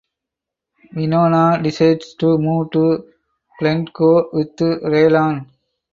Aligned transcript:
Winona 0.95 1.61
decides 1.61 2.15
to 2.15 2.35
move 2.39 2.71
to 2.71 3.05
Glynco 3.61 4.33
with 4.33 4.55
Raylan. 4.57 5.45